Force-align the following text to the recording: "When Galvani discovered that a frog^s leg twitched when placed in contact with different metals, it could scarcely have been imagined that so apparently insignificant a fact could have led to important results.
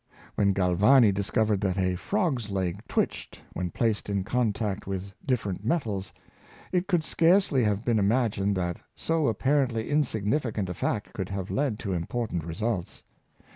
"When 0.33 0.51
Galvani 0.55 1.11
discovered 1.13 1.61
that 1.61 1.77
a 1.77 1.93
frog^s 1.93 2.49
leg 2.49 2.81
twitched 2.87 3.39
when 3.53 3.69
placed 3.69 4.09
in 4.09 4.23
contact 4.23 4.87
with 4.87 5.13
different 5.23 5.63
metals, 5.63 6.11
it 6.71 6.87
could 6.87 7.03
scarcely 7.03 7.63
have 7.65 7.85
been 7.85 7.99
imagined 7.99 8.57
that 8.57 8.77
so 8.95 9.27
apparently 9.27 9.91
insignificant 9.91 10.69
a 10.69 10.73
fact 10.73 11.13
could 11.13 11.29
have 11.29 11.51
led 11.51 11.77
to 11.81 11.93
important 11.93 12.43
results. 12.43 13.03